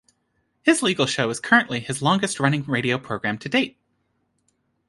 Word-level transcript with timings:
His 0.63 0.81
legal 0.81 1.05
show 1.05 1.29
is 1.29 1.39
currently 1.39 1.79
his 1.79 2.01
longest 2.01 2.39
running 2.39 2.63
radio 2.63 2.97
program 2.97 3.37
to 3.37 3.47
date. 3.47 3.77